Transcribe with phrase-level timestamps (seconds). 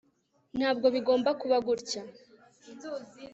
[0.57, 2.01] ntabwo bigomba kuba gutya